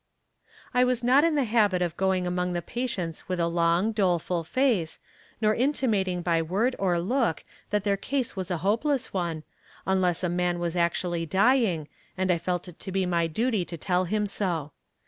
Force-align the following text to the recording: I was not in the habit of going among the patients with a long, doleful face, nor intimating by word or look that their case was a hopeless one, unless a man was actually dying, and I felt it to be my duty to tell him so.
I 0.73 0.83
was 0.83 1.03
not 1.03 1.23
in 1.23 1.35
the 1.35 1.43
habit 1.43 1.79
of 1.83 1.95
going 1.95 2.25
among 2.25 2.53
the 2.53 2.63
patients 2.63 3.29
with 3.29 3.39
a 3.39 3.45
long, 3.45 3.91
doleful 3.91 4.43
face, 4.43 4.99
nor 5.39 5.53
intimating 5.53 6.23
by 6.23 6.41
word 6.41 6.75
or 6.79 6.99
look 6.99 7.45
that 7.69 7.83
their 7.83 7.97
case 7.97 8.35
was 8.35 8.49
a 8.49 8.57
hopeless 8.65 9.13
one, 9.13 9.43
unless 9.85 10.23
a 10.23 10.27
man 10.27 10.57
was 10.57 10.75
actually 10.75 11.27
dying, 11.27 11.87
and 12.17 12.31
I 12.31 12.39
felt 12.39 12.67
it 12.67 12.79
to 12.79 12.91
be 12.91 13.05
my 13.05 13.27
duty 13.27 13.63
to 13.63 13.77
tell 13.77 14.05
him 14.05 14.25
so. 14.25 14.71